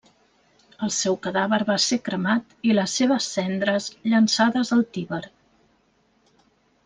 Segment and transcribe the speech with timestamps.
[0.85, 5.23] El seu cadàver va ser cremat i les seves cendres llançades al Tíber.